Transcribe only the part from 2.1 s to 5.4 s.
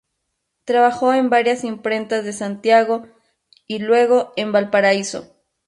de Santiago y, luego, en Valparaíso.